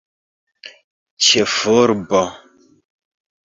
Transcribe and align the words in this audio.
ĉefurbo 1.27 2.25